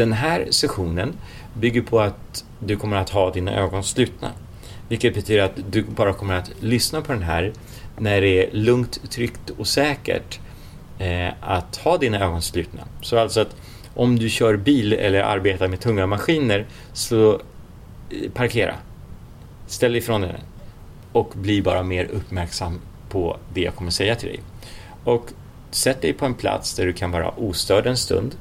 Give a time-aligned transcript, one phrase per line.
[0.00, 1.12] Den här sessionen
[1.54, 4.30] bygger på att du kommer att ha dina ögon slutna.
[4.88, 7.52] Vilket betyder att du bara kommer att lyssna på den här
[7.98, 10.40] när det är lugnt, tryggt och säkert
[10.98, 12.82] eh, att ha dina ögon slutna.
[13.00, 13.56] Så alltså att
[13.94, 17.32] om du kör bil eller arbetar med tunga maskiner så
[18.10, 18.74] eh, parkera.
[19.66, 20.40] Ställ ifrån dig den
[21.12, 24.40] och bli bara mer uppmärksam på det jag kommer säga till dig.
[25.04, 25.26] Och
[25.70, 28.36] sätt dig på en plats där du kan vara ostörd en stund.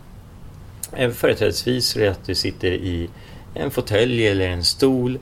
[0.91, 3.09] Företrädesvis företrädesvis är det att du sitter i
[3.53, 5.19] en fåtölj eller en stol,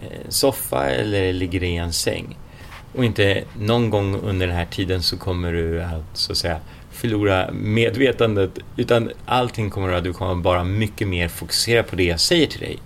[0.00, 2.38] en soffa eller ligger i en säng.
[2.94, 6.60] Och inte någon gång under den här tiden så kommer du att så att säga
[6.90, 12.20] förlora medvetandet utan allting kommer att du kommer bara mycket mer fokusera på det jag
[12.20, 12.78] säger till dig.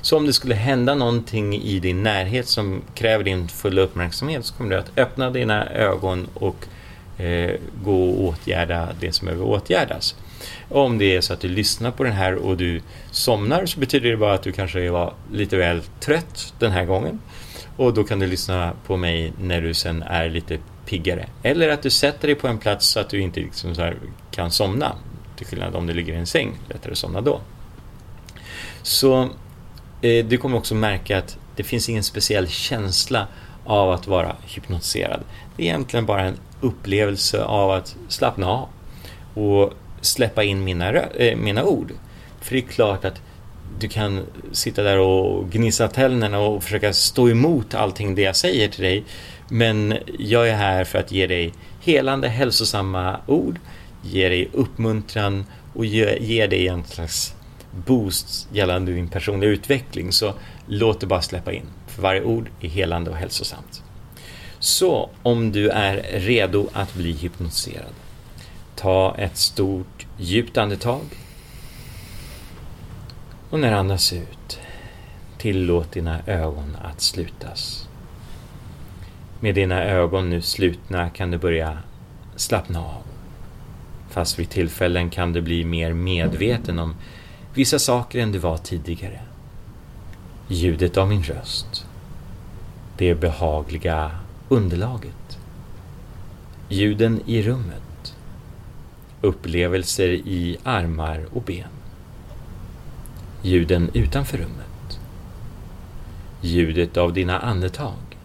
[0.00, 4.54] Så om det skulle hända någonting i din närhet som kräver din fulla uppmärksamhet så
[4.54, 6.66] kommer du att öppna dina ögon och
[7.20, 10.14] eh, gå och åtgärda det som behöver åtgärdas.
[10.68, 14.10] Om det är så att du lyssnar på den här och du somnar så betyder
[14.10, 17.20] det bara att du kanske var lite väl trött den här gången.
[17.76, 21.28] Och då kan du lyssna på mig när du sen är lite piggare.
[21.42, 23.92] Eller att du sätter dig på en plats så att du inte liksom så
[24.30, 24.92] kan somna.
[25.36, 27.40] Till skillnad om du ligger i en säng, lättare att somna då.
[28.82, 29.28] Så
[30.02, 33.26] eh, du kommer också märka att det finns ingen speciell känsla
[33.64, 35.20] av att vara hypnotiserad.
[35.56, 38.68] Det är egentligen bara en upplevelse av att slappna av
[39.34, 39.72] och
[40.06, 41.92] släppa in mina, äh, mina ord.
[42.40, 43.20] För det är klart att
[43.78, 48.68] du kan sitta där och gnissa tänderna och försöka stå emot allting det jag säger
[48.68, 49.04] till dig.
[49.48, 53.58] Men jag är här för att ge dig helande, hälsosamma ord,
[54.02, 57.34] ge dig uppmuntran och ge, ge dig en slags
[57.86, 60.12] boost gällande din personliga utveckling.
[60.12, 60.34] Så
[60.66, 61.66] låt det bara släppa in.
[61.86, 63.82] För varje ord är helande och hälsosamt.
[64.58, 67.92] Så om du är redo att bli hypnotiserad,
[68.76, 71.04] ta ett stort djupt andetag
[73.50, 74.58] och när andas ut,
[75.38, 77.88] tillåt dina ögon att slutas.
[79.40, 81.78] Med dina ögon nu slutna kan du börja
[82.36, 83.02] slappna av.
[84.10, 86.94] Fast vid tillfällen kan du bli mer medveten om
[87.54, 89.20] vissa saker än du var tidigare.
[90.48, 91.86] Ljudet av min röst.
[92.96, 94.10] Det behagliga
[94.48, 95.38] underlaget.
[96.68, 97.82] Ljuden i rummet.
[99.20, 101.68] Upplevelser i armar och ben
[103.46, 105.00] ljuden utanför rummet,
[106.40, 108.18] ljudet av dina andetag,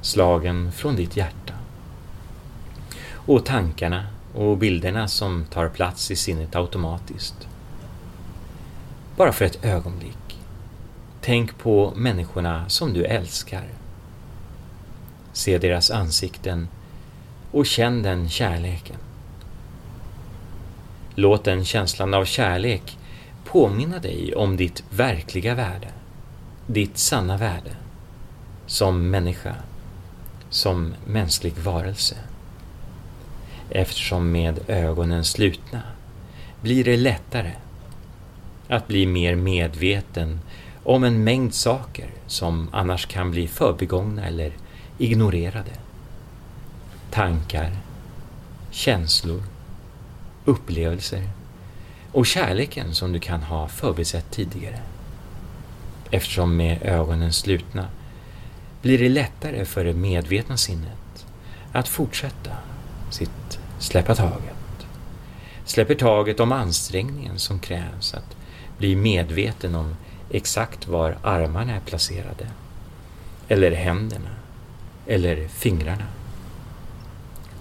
[0.00, 1.54] slagen från ditt hjärta
[3.12, 7.48] och tankarna och bilderna som tar plats i sinnet automatiskt.
[9.16, 10.38] Bara för ett ögonblick.
[11.20, 13.68] Tänk på människorna som du älskar.
[15.32, 16.68] Se deras ansikten
[17.50, 18.96] och känn den kärleken.
[21.20, 22.98] Låt den känslan av kärlek
[23.44, 25.88] påminna dig om ditt verkliga värde,
[26.66, 27.76] ditt sanna värde,
[28.66, 29.54] som människa,
[30.50, 32.14] som mänsklig varelse.
[33.70, 35.82] Eftersom med ögonen slutna
[36.60, 37.52] blir det lättare
[38.68, 40.40] att bli mer medveten
[40.84, 44.52] om en mängd saker som annars kan bli förbigångna eller
[44.98, 45.72] ignorerade.
[47.10, 47.72] Tankar,
[48.70, 49.42] känslor,
[50.48, 51.30] upplevelser
[52.12, 54.80] och kärleken som du kan ha förbisett tidigare.
[56.10, 57.86] Eftersom med ögonen slutna
[58.82, 61.26] blir det lättare för det medvetna sinnet
[61.72, 62.50] att fortsätta
[63.10, 64.86] sitt släppa taget.
[65.64, 68.36] Släpper taget om ansträngningen som krävs att
[68.78, 69.96] bli medveten om
[70.30, 72.46] exakt var armarna är placerade.
[73.48, 74.30] Eller händerna.
[75.06, 76.04] Eller fingrarna.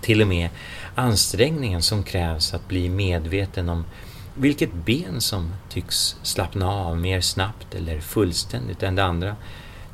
[0.07, 0.49] Till och med
[0.95, 3.85] ansträngningen som krävs att bli medveten om
[4.33, 9.35] vilket ben som tycks slappna av mer snabbt eller fullständigt än det andra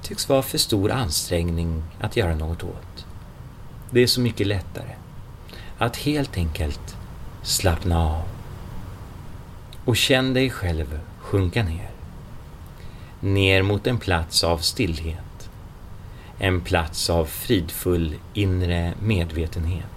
[0.02, 3.06] tycks vara för stor ansträngning att göra något åt.
[3.92, 4.96] Det är så mycket lättare
[5.78, 6.96] att helt enkelt
[7.44, 8.24] slappna av
[9.86, 11.90] och känn dig själv sjunka ner.
[13.20, 15.50] Ner mot en plats av stillhet.
[16.38, 19.93] En plats av fridfull inre medvetenhet.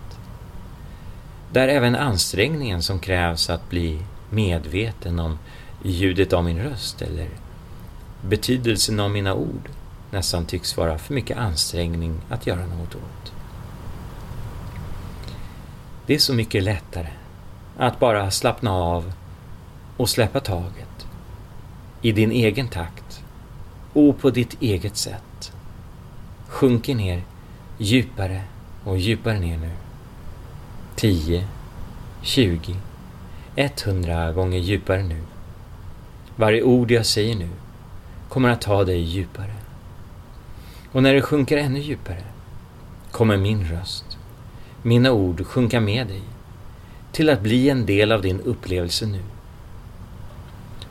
[1.52, 5.38] Där även ansträngningen som krävs att bli medveten om
[5.82, 7.28] ljudet av min röst eller
[8.22, 9.68] betydelsen av mina ord
[10.10, 13.32] nästan tycks vara för mycket ansträngning att göra något åt.
[16.06, 17.08] Det är så mycket lättare
[17.76, 19.12] att bara slappna av
[19.96, 21.06] och släppa taget
[22.02, 23.24] i din egen takt
[23.92, 25.52] och på ditt eget sätt.
[26.48, 27.22] Sjunker ner
[27.78, 28.42] djupare
[28.84, 29.70] och djupare ner nu.
[30.96, 31.44] 10,
[32.22, 32.76] 20,
[33.56, 35.22] 100 gånger djupare nu.
[36.36, 37.48] Varje ord jag säger nu
[38.28, 39.54] kommer att ta dig djupare.
[40.92, 42.22] Och när det sjunker ännu djupare
[43.10, 44.18] kommer min röst,
[44.82, 46.22] mina ord sjunka med dig
[47.12, 49.22] till att bli en del av din upplevelse nu.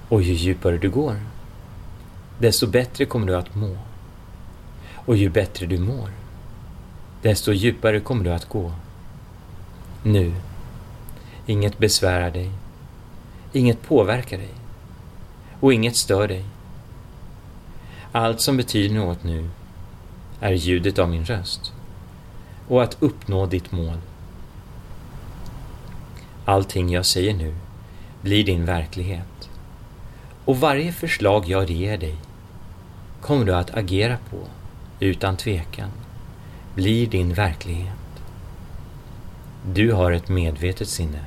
[0.09, 1.19] Och ju djupare du går,
[2.39, 3.77] desto bättre kommer du att må.
[4.95, 6.09] Och ju bättre du mår,
[7.21, 8.71] desto djupare kommer du att gå.
[10.07, 10.33] Nu.
[11.45, 12.51] Inget besvärar dig.
[13.53, 14.53] Inget påverkar dig.
[15.59, 16.45] Och inget stör dig.
[18.11, 19.49] Allt som betyder något nu
[20.39, 21.73] är ljudet av min röst
[22.67, 23.97] och att uppnå ditt mål.
[26.45, 27.55] Allting jag säger nu
[28.21, 29.49] blir din verklighet
[30.45, 32.15] och varje förslag jag ger dig
[33.21, 34.37] kommer du att agera på
[34.99, 35.89] utan tvekan
[36.75, 38.04] blir din verklighet.
[39.73, 41.25] Du har ett medvetet sinne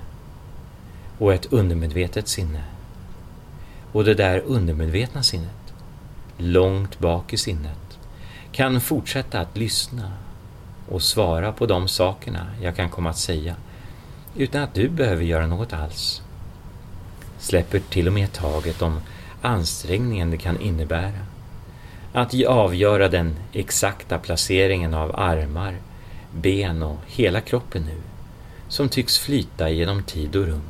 [1.19, 2.65] och ett undermedvetet sinne.
[3.93, 5.75] Och det där undermedvetna sinnet,
[6.37, 7.99] långt bak i sinnet,
[8.53, 10.13] kan fortsätta att lyssna
[10.89, 13.57] och svara på de sakerna jag kan komma att säga
[14.37, 16.23] utan att du behöver göra något alls.
[17.39, 19.01] Släpper till och med taget om
[19.43, 21.27] ansträngningen det kan innebära.
[22.13, 25.77] Att avgöra den exakta placeringen av armar,
[26.33, 27.97] ben och hela kroppen nu,
[28.69, 30.63] som tycks flyta genom tid och rum.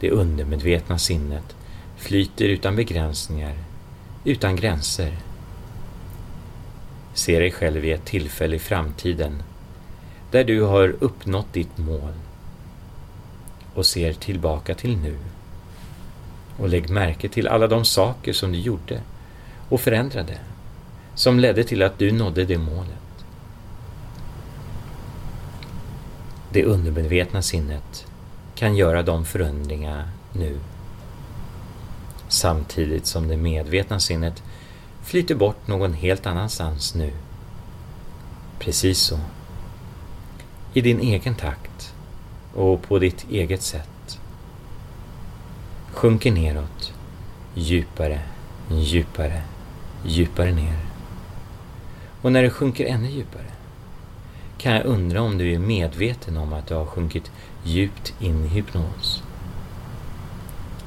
[0.00, 1.56] Det undermedvetna sinnet
[1.96, 3.54] flyter utan begränsningar,
[4.24, 5.16] utan gränser.
[7.14, 9.42] Se dig själv i ett tillfälle i framtiden
[10.30, 12.12] där du har uppnått ditt mål
[13.74, 15.16] och ser tillbaka till nu.
[16.58, 19.00] Och lägg märke till alla de saker som du gjorde
[19.68, 20.38] och förändrade
[21.14, 23.05] som ledde till att du nådde det målet.
[26.50, 28.06] Det undermedvetna sinnet
[28.54, 30.58] kan göra de förändringar nu
[32.28, 34.42] samtidigt som det medvetna sinnet
[35.02, 37.12] flyter bort någon helt annanstans nu.
[38.58, 39.18] Precis så.
[40.72, 41.94] I din egen takt
[42.54, 44.18] och på ditt eget sätt.
[45.92, 46.92] Sjunker neråt,
[47.54, 48.20] djupare,
[48.70, 49.42] djupare,
[50.04, 50.78] djupare ner.
[52.22, 53.52] Och när det sjunker ännu djupare
[54.58, 57.30] kan jag undra om du är medveten om att du har sjunkit
[57.64, 59.22] djupt in i hypnos.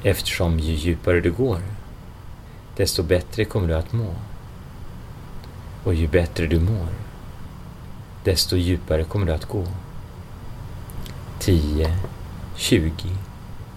[0.04, 1.60] Eftersom ju djupare du går,
[2.75, 4.13] desto bättre kommer du att må.
[5.83, 6.89] Och ju bättre du mår,
[8.24, 9.66] desto djupare kommer du att gå.
[11.39, 11.95] 10,
[12.56, 12.94] 20,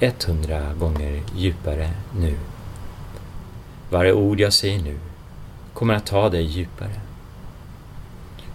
[0.00, 2.37] 100 gånger djupare nu.
[3.91, 4.99] Varje ord jag säger nu
[5.75, 7.01] kommer att ta dig djupare.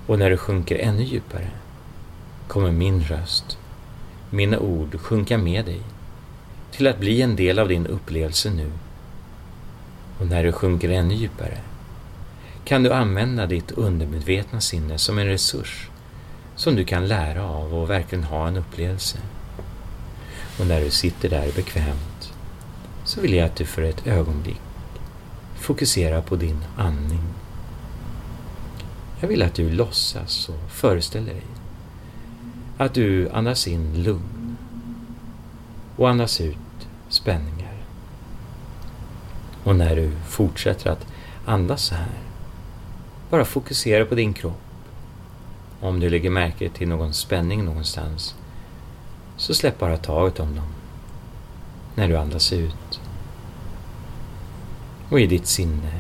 [0.08, 1.50] Och när du sjunker ännu djupare
[2.48, 3.58] kommer min röst,
[4.30, 5.82] mina ord sjunka med dig
[6.72, 8.72] till att bli en del av din upplevelse nu.
[10.20, 11.58] Och när du sjunker ännu djupare
[12.64, 15.90] kan du använda ditt undermedvetna sinne som en resurs
[16.56, 19.18] som du kan lära av och verkligen ha en upplevelse.
[20.60, 22.34] Och när du sitter där bekvämt
[23.06, 24.62] så vill jag att du för ett ögonblick
[25.56, 27.24] fokuserar på din andning.
[29.20, 31.44] Jag vill att du låtsas och föreställer dig
[32.78, 34.58] att du andas in lugn
[35.96, 36.58] och andas ut
[37.10, 37.78] spänningar.
[39.64, 41.08] Och när du fortsätter att
[41.46, 42.18] andas så här,
[43.30, 44.62] bara fokusera på din kropp.
[45.80, 48.36] Om du lägger märke till någon spänning någonstans,
[49.38, 50.68] så släpp bara taget om dem
[51.96, 53.02] när du andas ut.
[55.10, 56.00] Och i ditt sinne,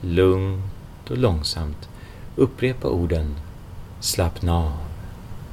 [0.00, 1.88] lugnt och långsamt,
[2.36, 3.34] upprepa orden
[4.00, 4.72] slappna av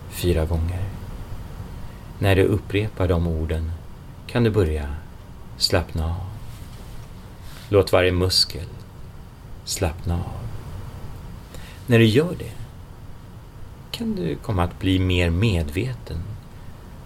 [0.10, 0.84] fyra gånger.
[2.20, 3.72] När du upprepar de orden
[4.28, 4.96] kan du börja
[5.58, 6.28] slappna av.
[7.70, 8.68] Låt varje muskel
[9.66, 10.48] slappna av.
[11.88, 12.52] När du gör det
[13.92, 16.24] kan du komma att bli mer medveten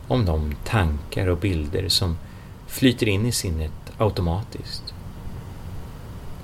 [0.07, 2.17] om de tankar och bilder som
[2.67, 4.93] flyter in i sinnet automatiskt.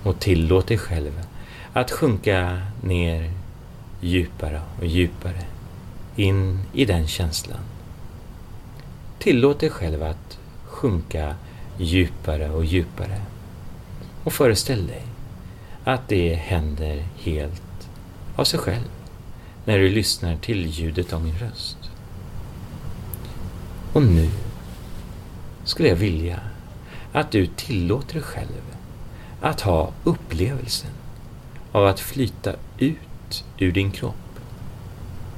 [0.04, 1.22] Och tillåt dig själv
[1.78, 3.32] att sjunka ner
[4.02, 5.44] djupare och djupare
[6.16, 7.60] in i den känslan.
[9.20, 11.36] Tillåt dig själv att sjunka
[11.78, 13.22] djupare och djupare.
[14.24, 15.04] Och föreställ dig
[15.84, 17.90] att det händer helt
[18.36, 18.90] av sig själv
[19.66, 21.78] när du lyssnar till ljudet av min röst.
[23.94, 24.30] Och nu
[25.64, 26.40] skulle jag vilja
[27.14, 28.76] att du tillåter dig själv
[29.42, 30.92] att ha upplevelsen
[31.72, 34.40] av att flyta ut ur din kropp.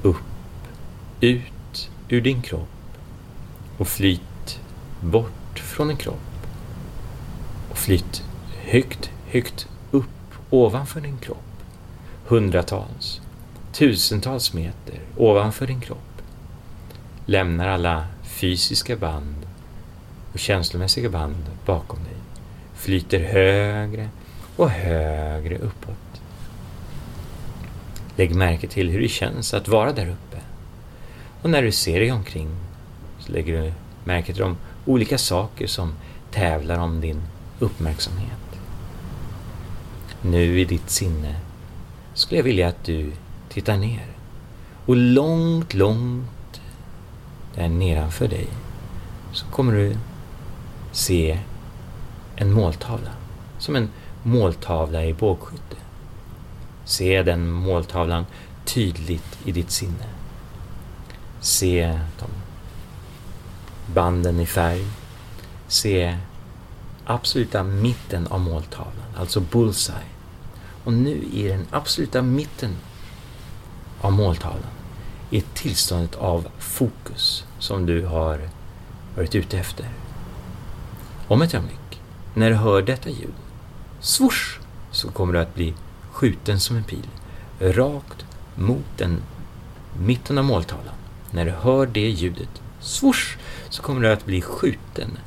[0.02, 0.16] Upp,
[1.20, 2.68] ut ur din kropp
[3.78, 4.60] och flyt
[5.00, 6.46] bort från din kropp.
[7.74, 8.22] Flyt
[8.62, 11.62] högt, högt upp ovanför din kropp.
[12.26, 13.20] Hundratals,
[13.72, 16.22] tusentals meter ovanför din kropp.
[17.26, 19.46] Lämnar alla fysiska band
[20.32, 22.16] och känslomässiga band bakom dig.
[22.74, 24.08] Flyter högre
[24.56, 26.09] och högre uppåt.
[28.16, 30.36] Lägg märke till hur det känns att vara där uppe.
[31.42, 32.48] Och när du ser dig omkring
[33.18, 33.72] så lägger du
[34.04, 35.94] märke till de olika saker som
[36.30, 37.22] tävlar om din
[37.58, 38.60] uppmärksamhet.
[40.22, 41.36] Nu i ditt sinne
[42.14, 43.12] skulle jag vilja att du
[43.48, 44.06] tittar ner
[44.86, 46.60] och långt, långt
[47.54, 48.46] där nedanför dig
[49.32, 49.96] så kommer du
[50.92, 51.38] se
[52.36, 53.10] en måltavla.
[53.58, 53.90] Som en
[54.22, 55.76] måltavla i bågskytte.
[56.90, 58.26] Se den måltavlan
[58.64, 60.06] tydligt i ditt sinne.
[61.40, 62.26] Se de
[63.94, 64.86] banden i färg.
[65.68, 66.18] Se
[67.04, 70.10] absoluta mitten av måltavlan, alltså bullseye.
[70.84, 72.76] Och nu i den absoluta mitten
[74.00, 74.72] av måltavlan
[75.30, 78.48] är tillståndet av fokus som du har
[79.16, 79.88] varit ute efter.
[81.28, 82.00] Om ett ögonblick,
[82.34, 83.34] när du hör detta ljud,
[84.00, 85.74] svors, så kommer du att bli
[86.20, 87.06] skjuten som en pil,
[87.58, 88.24] rakt
[88.54, 89.22] mot den
[89.98, 90.94] mitten av måltavlan.
[91.30, 95.18] När du hör det ljudet, svors, så kommer du att bli skjuten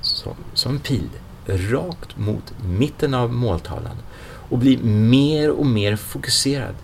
[0.00, 1.08] som, som en pil,
[1.46, 3.96] rakt mot mitten av måltavlan
[4.48, 6.74] och bli mer och mer fokuserad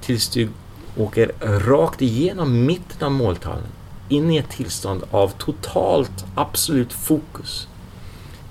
[0.00, 0.48] tills du
[0.96, 3.68] åker rakt igenom mitten av måltavlan
[4.08, 7.68] in i ett tillstånd av totalt absolut fokus.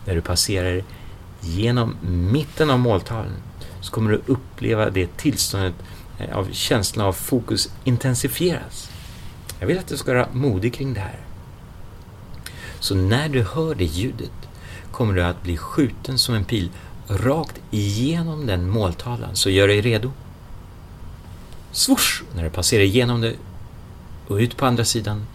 [0.05, 0.83] När du passerar
[1.41, 1.95] genom
[2.31, 3.50] mitten av måltavlan
[3.81, 5.75] så kommer du uppleva det tillståndet
[6.19, 8.89] eh, av känslan av fokus intensifieras.
[9.59, 11.19] Jag vill att du ska vara modig kring det här.
[12.79, 14.31] Så när du hör det ljudet
[14.91, 16.69] kommer du att bli skjuten som en pil
[17.07, 19.35] rakt igenom den måltavlan.
[19.35, 20.11] Så gör dig redo.
[21.71, 22.23] Svors!
[22.35, 23.35] När du passerar igenom det
[24.27, 25.25] och ut på andra sidan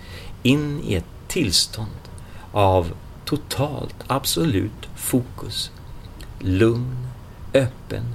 [0.43, 1.91] in i ett tillstånd
[2.53, 2.93] av
[3.25, 5.71] totalt, absolut fokus.
[6.39, 7.07] Lugn,
[7.55, 8.15] öppen,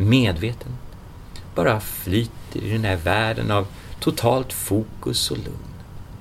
[0.00, 0.72] medveten.
[1.54, 3.66] Bara flyter i den här världen av
[4.00, 5.74] totalt fokus och lugn.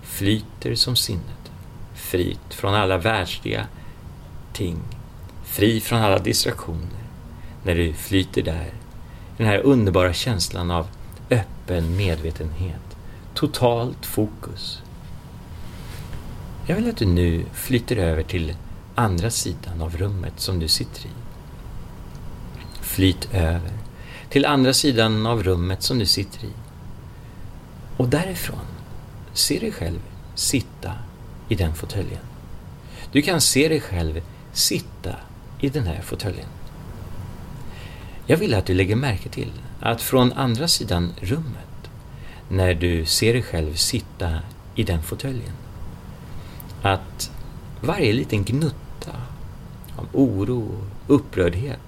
[0.03, 1.51] Flyter som sinnet.
[1.95, 3.67] Fritt från alla världsliga
[4.53, 4.77] ting.
[5.43, 7.03] Fri från alla distraktioner.
[7.63, 8.73] När du flyter där.
[9.37, 10.87] Den här underbara känslan av
[11.29, 12.97] öppen medvetenhet.
[13.33, 14.81] Totalt fokus.
[16.65, 18.55] Jag vill att du nu flyter över till
[18.95, 21.09] andra sidan av rummet som du sitter i.
[22.99, 23.71] Flyt över
[24.29, 26.49] till andra sidan av rummet som du sitter i.
[27.97, 28.65] Och därifrån,
[29.33, 29.99] se dig själv
[30.35, 30.93] sitta
[31.49, 32.21] i den fåtöljen.
[33.11, 34.21] Du kan se dig själv
[34.53, 35.15] sitta
[35.59, 36.47] i den här fåtöljen.
[38.25, 41.89] Jag vill att du lägger märke till att från andra sidan rummet,
[42.49, 44.39] när du ser dig själv sitta
[44.75, 45.53] i den fåtöljen,
[46.81, 47.31] att
[47.81, 49.15] varje liten gnutta
[49.95, 50.71] av oro
[51.07, 51.79] och upprördhet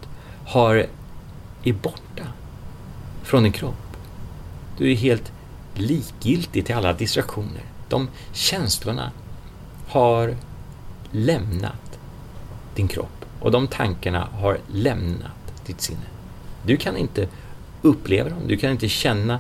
[0.46, 0.88] har,
[1.64, 2.24] är borta
[3.24, 3.98] från din kropp.
[4.78, 5.32] Du är helt
[5.76, 7.64] likgiltig till alla distraktioner.
[7.90, 9.12] De känslorna
[9.88, 10.36] har
[11.12, 12.00] lämnat
[12.76, 16.00] din kropp och de tankarna har lämnat ditt sinne.
[16.66, 17.28] Du kan inte
[17.82, 19.40] uppleva dem, du kan inte känna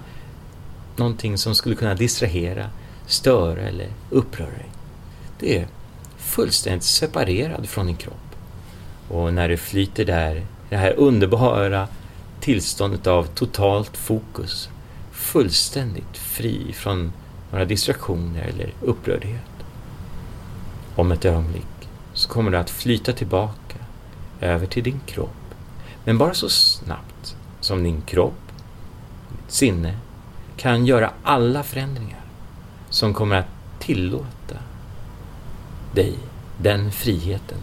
[0.95, 2.69] någonting som skulle kunna distrahera,
[3.05, 4.69] störa eller uppröra dig.
[5.39, 5.67] Det är
[6.17, 8.35] fullständigt separerad från din kropp.
[9.07, 11.87] Och när du flyter där, det här underbara
[12.41, 14.69] tillståndet av totalt fokus,
[15.11, 17.11] fullständigt fri från
[17.51, 19.41] några distraktioner eller upprördhet.
[20.95, 23.77] Om ett ögonblick så kommer du att flyta tillbaka
[24.39, 25.55] över till din kropp,
[26.05, 28.51] men bara så snabbt som din kropp,
[29.29, 29.97] ditt sinne,
[30.57, 32.21] kan göra alla förändringar
[32.89, 33.47] som kommer att
[33.79, 34.57] tillåta
[35.93, 36.13] dig
[36.57, 37.57] den friheten.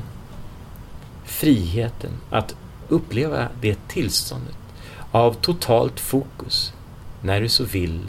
[1.25, 2.55] Friheten att
[2.89, 4.58] uppleva det tillståndet
[5.11, 6.73] av totalt fokus
[7.23, 8.01] när du så vill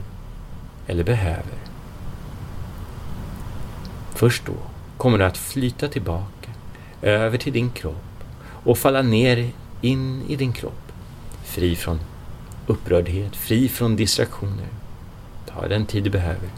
[0.87, 1.57] eller behöver.
[4.15, 4.53] Först då
[4.97, 6.49] kommer du att flyta tillbaka
[7.01, 8.23] över till din kropp
[8.63, 9.49] och falla ner
[9.81, 10.91] in i din kropp.
[11.43, 11.99] Fri från
[12.67, 14.67] upprördhet, fri från distraktioner.
[15.47, 16.49] Ta den tid du behöver.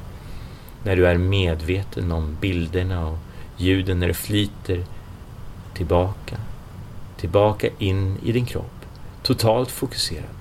[0.83, 3.17] När du är medveten om bilderna och
[3.57, 4.85] ljuden när du flyter
[5.73, 6.37] tillbaka,
[7.17, 8.80] tillbaka in i din kropp,
[9.23, 10.35] totalt fokuserad.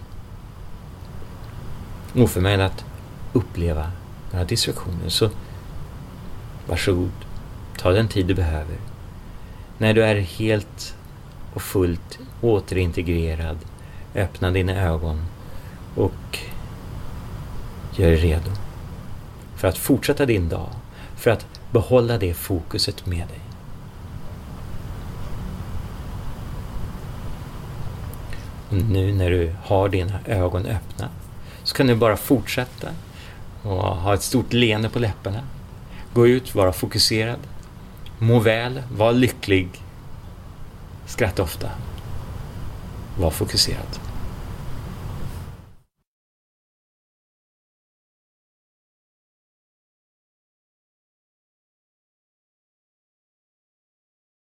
[2.14, 2.84] Oförmögen att
[3.32, 3.90] uppleva
[4.32, 5.30] några distraktioner, så
[6.68, 7.10] varsågod,
[7.78, 8.76] ta den tid du behöver.
[9.78, 10.94] När du är helt
[11.54, 13.58] och fullt återintegrerad.
[14.14, 15.22] Öppna dina ögon
[15.94, 16.38] och
[17.96, 18.50] gör dig redo
[19.56, 20.68] för att fortsätta din dag,
[21.16, 23.40] för att behålla det fokuset med dig.
[28.70, 31.08] Nu när du har dina ögon öppna
[31.64, 32.88] så kan du bara fortsätta
[33.62, 35.40] och ha ett stort leende på läpparna.
[36.12, 37.38] Gå ut, vara fokuserad,
[38.18, 39.68] må väl, var lycklig,
[41.06, 41.70] skratta ofta,
[43.18, 44.09] var fokuserad.